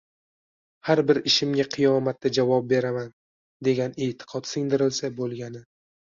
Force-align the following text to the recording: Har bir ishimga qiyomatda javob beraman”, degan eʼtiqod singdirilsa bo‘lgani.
Har 0.87 0.99
bir 1.09 1.17
ishimga 1.31 1.65
qiyomatda 1.75 2.31
javob 2.37 2.65
beraman”, 2.71 3.11
degan 3.67 3.93
eʼtiqod 4.07 4.49
singdirilsa 4.53 5.11
bo‘lgani. 5.21 5.63